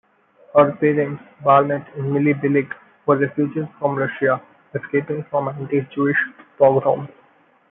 Her 0.55 0.71
parents, 0.77 1.21
Barnet 1.43 1.85
and 1.95 2.11
Millie 2.11 2.33
Billig, 2.33 2.73
were 3.05 3.17
refugees 3.17 3.67
from 3.77 3.99
Russia, 3.99 4.41
escaping 4.73 5.23
from 5.29 5.47
anti-Jewish 5.49 6.17
pogroms. 6.57 7.09